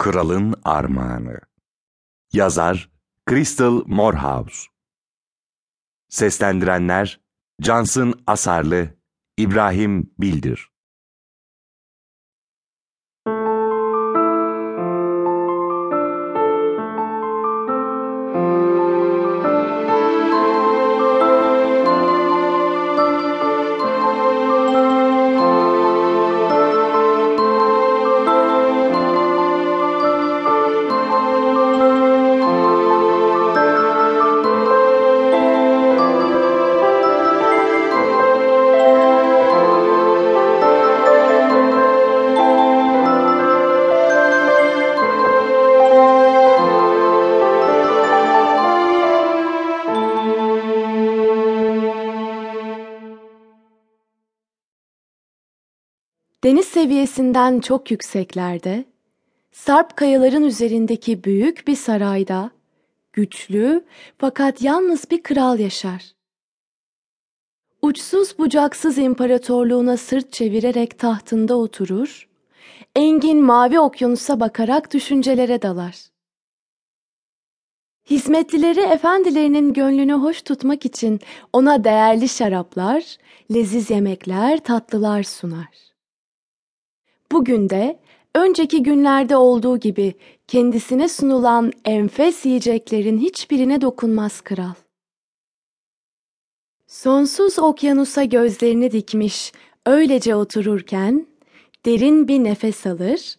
[0.00, 1.40] Kralın Armağanı.
[2.32, 2.90] Yazar
[3.30, 4.68] Crystal Morehouse.
[6.08, 7.20] Seslendirenler
[7.62, 8.88] Cansın Asarlı
[9.36, 10.70] İbrahim Bildir
[56.44, 58.84] Deniz seviyesinden çok yükseklerde,
[59.52, 62.50] sarp kayaların üzerindeki büyük bir sarayda,
[63.12, 63.84] güçlü
[64.18, 66.12] fakat yalnız bir kral yaşar.
[67.82, 72.28] Uçsuz bucaksız imparatorluğuna sırt çevirerek tahtında oturur,
[72.96, 75.96] engin mavi okyanusa bakarak düşüncelere dalar.
[78.10, 81.20] Hizmetlileri efendilerinin gönlünü hoş tutmak için
[81.52, 83.16] ona değerli şaraplar,
[83.54, 85.89] leziz yemekler, tatlılar sunar.
[87.32, 87.98] Bugün de
[88.34, 90.14] önceki günlerde olduğu gibi
[90.48, 94.74] kendisine sunulan enfes yiyeceklerin hiçbirine dokunmaz kral.
[96.86, 99.52] Sonsuz okyanusa gözlerini dikmiş
[99.86, 101.26] öylece otururken
[101.86, 103.36] derin bir nefes alır,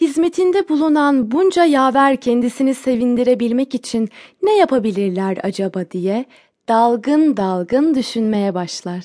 [0.00, 4.08] hizmetinde bulunan bunca yaver kendisini sevindirebilmek için
[4.42, 6.24] ne yapabilirler acaba diye
[6.68, 9.04] dalgın dalgın düşünmeye başlar.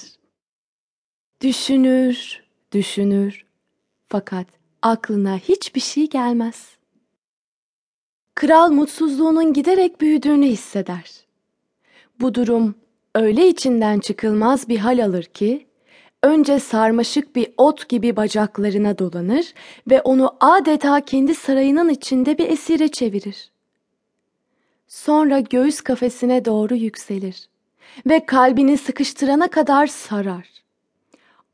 [1.41, 3.45] Düşünür, düşünür,
[4.13, 4.47] fakat
[4.81, 6.77] aklına hiçbir şey gelmez.
[8.35, 11.11] Kral mutsuzluğunun giderek büyüdüğünü hisseder.
[12.21, 12.75] Bu durum
[13.15, 15.67] öyle içinden çıkılmaz bir hal alır ki,
[16.23, 19.53] önce sarmaşık bir ot gibi bacaklarına dolanır
[19.89, 23.51] ve onu adeta kendi sarayının içinde bir esire çevirir.
[24.87, 27.47] Sonra göğüs kafesine doğru yükselir
[28.05, 30.47] ve kalbini sıkıştırana kadar sarar.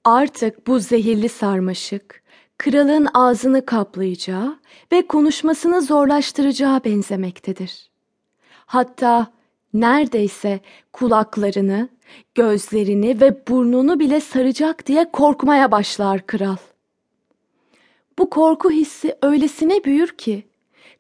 [0.03, 2.19] Artık bu zehirli sarmaşık
[2.59, 4.59] kralın ağzını kaplayacağı
[4.92, 7.90] ve konuşmasını zorlaştıracağı benzemektedir.
[8.66, 9.28] Hatta
[9.74, 10.59] neredeyse
[10.94, 11.90] kulaklarını,
[12.36, 16.58] gözlerini ve burnunu bile saracak diye korkmaya başlar kral.
[18.20, 20.47] Bu korku hissi öylesine büyür ki,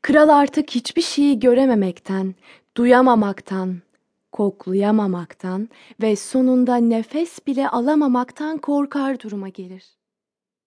[0.01, 2.35] kral artık hiçbir şeyi görememekten,
[2.77, 3.77] duyamamaktan,
[4.31, 5.69] koklayamamaktan
[6.01, 9.98] ve sonunda nefes bile alamamaktan korkar duruma gelir.